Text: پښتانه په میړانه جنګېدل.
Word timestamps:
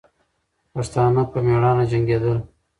پښتانه 0.73 1.21
په 1.31 1.37
میړانه 1.47 1.83
جنګېدل. 1.91 2.37